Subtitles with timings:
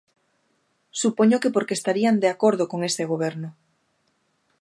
[1.01, 3.49] Supoño que porque estarían de acordo con ese goberno.